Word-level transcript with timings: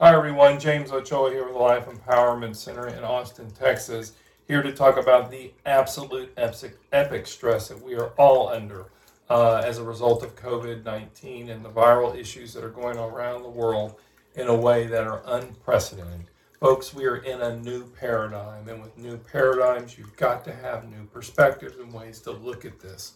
Hi, 0.00 0.12
everyone. 0.12 0.58
James 0.58 0.90
Ochoa 0.90 1.30
here 1.30 1.44
with 1.44 1.52
the 1.52 1.60
Life 1.60 1.86
Empowerment 1.86 2.56
Center 2.56 2.88
in 2.88 3.04
Austin, 3.04 3.48
Texas. 3.52 4.14
Here 4.48 4.60
to 4.60 4.72
talk 4.72 4.96
about 4.96 5.30
the 5.30 5.52
absolute 5.66 6.32
epic, 6.36 6.78
epic 6.90 7.28
stress 7.28 7.68
that 7.68 7.80
we 7.80 7.94
are 7.94 8.08
all 8.18 8.48
under 8.48 8.86
uh, 9.30 9.62
as 9.64 9.78
a 9.78 9.84
result 9.84 10.24
of 10.24 10.34
COVID 10.34 10.84
19 10.84 11.48
and 11.48 11.64
the 11.64 11.70
viral 11.70 12.18
issues 12.18 12.52
that 12.54 12.64
are 12.64 12.70
going 12.70 12.98
on 12.98 13.12
around 13.12 13.44
the 13.44 13.48
world 13.48 13.94
in 14.34 14.48
a 14.48 14.54
way 14.54 14.88
that 14.88 15.06
are 15.06 15.22
unprecedented. 15.26 16.26
Folks, 16.58 16.92
we 16.92 17.04
are 17.04 17.18
in 17.18 17.40
a 17.42 17.56
new 17.58 17.86
paradigm, 17.92 18.68
and 18.68 18.82
with 18.82 18.98
new 18.98 19.16
paradigms, 19.16 19.96
you've 19.96 20.16
got 20.16 20.44
to 20.44 20.52
have 20.52 20.90
new 20.90 21.04
perspectives 21.04 21.76
and 21.76 21.92
ways 21.92 22.18
to 22.22 22.32
look 22.32 22.64
at 22.64 22.80
this. 22.80 23.12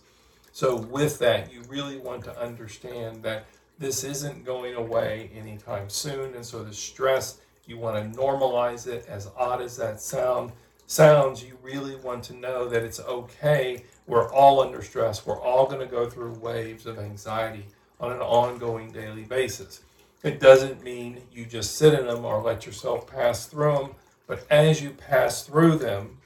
So, 0.52 0.76
with 0.76 1.18
that, 1.18 1.52
you 1.52 1.62
really 1.68 1.98
want 1.98 2.22
to 2.24 2.40
understand 2.40 3.24
that 3.24 3.46
this 3.78 4.04
isn't 4.04 4.44
going 4.44 4.74
away 4.74 5.30
anytime 5.34 5.88
soon. 5.88 6.34
And 6.34 6.44
so, 6.44 6.62
the 6.62 6.72
stress, 6.72 7.40
you 7.66 7.78
want 7.78 8.12
to 8.12 8.18
normalize 8.18 8.86
it, 8.86 9.06
as 9.08 9.30
odd 9.36 9.60
as 9.60 9.76
that 9.76 10.00
sound 10.00 10.52
sounds, 10.88 11.44
you 11.44 11.56
really 11.62 11.96
want 11.96 12.24
to 12.24 12.34
know 12.34 12.66
that 12.68 12.82
it's 12.82 12.98
okay. 13.00 13.84
We're 14.06 14.32
all 14.32 14.60
under 14.60 14.82
stress. 14.82 15.26
We're 15.26 15.40
all 15.40 15.66
going 15.66 15.80
to 15.80 15.86
go 15.86 16.08
through 16.08 16.32
waves 16.38 16.86
of 16.86 16.98
anxiety 16.98 17.66
on 18.00 18.10
an 18.10 18.20
ongoing 18.20 18.90
daily 18.90 19.24
basis. 19.24 19.82
It 20.22 20.40
doesn't 20.40 20.82
mean 20.82 21.20
you 21.30 21.44
just 21.44 21.76
sit 21.76 21.94
in 21.94 22.06
them 22.06 22.24
or 22.24 22.42
let 22.42 22.66
yourself 22.66 23.06
pass 23.06 23.46
through 23.46 23.72
them, 23.74 23.90
but 24.26 24.46
as 24.50 24.82
you 24.82 24.90
pass 24.90 25.42
through 25.42 25.76
them, 25.76 26.18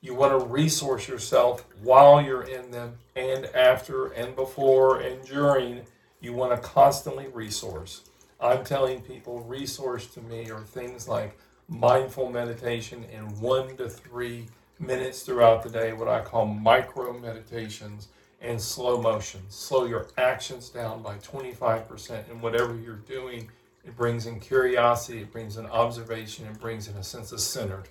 you 0.00 0.14
want 0.14 0.38
to 0.38 0.46
resource 0.46 1.08
yourself 1.08 1.64
while 1.82 2.20
you're 2.20 2.42
in 2.42 2.70
them 2.70 2.94
and 3.14 3.46
after 3.46 4.06
and 4.12 4.34
before 4.34 5.00
and 5.00 5.24
during. 5.26 5.82
You 6.26 6.32
want 6.32 6.60
to 6.60 6.68
constantly 6.68 7.28
resource. 7.28 8.02
I'm 8.40 8.64
telling 8.64 9.00
people, 9.00 9.44
resource 9.44 10.08
to 10.08 10.20
me 10.20 10.50
are 10.50 10.58
things 10.58 11.06
like 11.06 11.38
mindful 11.68 12.30
meditation 12.30 13.04
in 13.12 13.22
one 13.40 13.76
to 13.76 13.88
three 13.88 14.46
minutes 14.80 15.22
throughout 15.22 15.62
the 15.62 15.70
day, 15.70 15.92
what 15.92 16.08
I 16.08 16.22
call 16.22 16.44
micro 16.46 17.16
meditations 17.16 18.08
and 18.40 18.60
slow 18.60 19.00
motion. 19.00 19.42
Slow 19.50 19.84
your 19.84 20.08
actions 20.18 20.68
down 20.68 21.00
by 21.00 21.14
25% 21.18 22.28
in 22.28 22.40
whatever 22.40 22.74
you're 22.74 22.96
doing. 22.96 23.48
It 23.84 23.96
brings 23.96 24.26
in 24.26 24.40
curiosity, 24.40 25.20
it 25.20 25.30
brings 25.30 25.58
in 25.58 25.66
observation, 25.66 26.48
it 26.48 26.58
brings 26.58 26.88
in 26.88 26.96
a 26.96 27.04
sense 27.04 27.30
of 27.30 27.38
centered. 27.38 27.88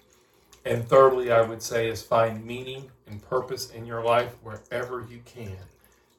And 0.66 0.86
thirdly, 0.86 1.32
I 1.32 1.42
would 1.42 1.62
say 1.62 1.88
is 1.88 2.02
find 2.02 2.46
meaning 2.46 2.92
and 3.08 3.22
purpose 3.30 3.70
in 3.70 3.86
your 3.86 4.04
life 4.04 4.36
wherever 4.44 5.08
you 5.10 5.22
can. 5.24 5.56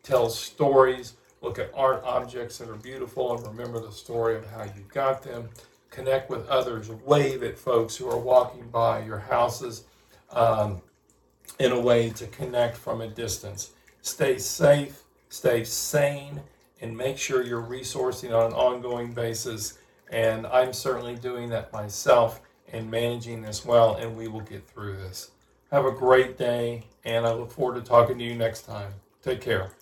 Tell 0.02 0.30
stories, 0.30 1.12
look 1.42 1.58
at 1.58 1.70
art 1.74 2.02
objects 2.04 2.58
that 2.58 2.68
are 2.68 2.76
beautiful, 2.76 3.36
and 3.36 3.46
remember 3.46 3.80
the 3.80 3.92
story 3.92 4.36
of 4.36 4.46
how 4.50 4.64
you 4.64 4.84
got 4.92 5.22
them. 5.22 5.48
Connect 5.90 6.28
with 6.28 6.46
others, 6.48 6.90
wave 6.90 7.42
at 7.42 7.58
folks 7.58 7.96
who 7.96 8.08
are 8.08 8.18
walking 8.18 8.68
by 8.68 9.04
your 9.04 9.18
houses 9.18 9.84
um, 10.30 10.82
in 11.58 11.72
a 11.72 11.80
way 11.80 12.10
to 12.10 12.26
connect 12.26 12.76
from 12.76 13.00
a 13.00 13.08
distance. 13.08 13.70
Stay 14.02 14.38
safe, 14.38 15.02
stay 15.28 15.64
sane, 15.64 16.40
and 16.80 16.96
make 16.96 17.18
sure 17.18 17.42
you're 17.42 17.62
resourcing 17.62 18.36
on 18.36 18.46
an 18.48 18.52
ongoing 18.52 19.12
basis. 19.12 19.78
And 20.10 20.46
I'm 20.46 20.72
certainly 20.72 21.16
doing 21.16 21.48
that 21.50 21.72
myself 21.72 22.40
and 22.72 22.90
managing 22.90 23.42
this 23.42 23.64
well, 23.64 23.94
and 23.94 24.16
we 24.16 24.28
will 24.28 24.40
get 24.40 24.68
through 24.68 24.96
this. 24.96 25.30
Have 25.70 25.84
a 25.84 25.92
great 25.92 26.38
day, 26.38 26.84
and 27.04 27.26
I 27.26 27.32
look 27.32 27.50
forward 27.50 27.76
to 27.76 27.80
talking 27.80 28.18
to 28.18 28.24
you 28.24 28.34
next 28.34 28.62
time. 28.62 28.92
Take 29.22 29.40
care. 29.40 29.72